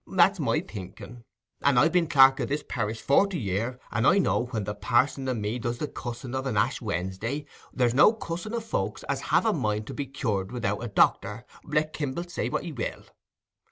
That's 0.07 0.39
my 0.39 0.61
thinking; 0.61 1.25
and 1.61 1.77
I've 1.77 1.91
been 1.91 2.07
clerk 2.07 2.39
o' 2.39 2.45
this 2.45 2.63
parish 2.67 2.99
forty 2.99 3.37
year, 3.37 3.79
and 3.91 4.07
I 4.07 4.17
know, 4.17 4.45
when 4.45 4.63
the 4.63 4.73
parson 4.73 5.27
and 5.27 5.39
me 5.39 5.59
does 5.59 5.77
the 5.77 5.87
cussing 5.87 6.33
of 6.33 6.47
a 6.47 6.49
Ash 6.57 6.81
Wednesday, 6.81 7.45
there's 7.71 7.93
no 7.93 8.11
cussing 8.11 8.55
o' 8.55 8.61
folks 8.61 9.03
as 9.03 9.21
have 9.29 9.45
a 9.45 9.53
mind 9.53 9.85
to 9.85 9.93
be 9.93 10.07
cured 10.07 10.51
without 10.51 10.79
a 10.83 10.87
doctor, 10.87 11.45
let 11.63 11.93
Kimble 11.93 12.23
say 12.23 12.49
what 12.49 12.63
he 12.63 12.71
will. 12.71 13.03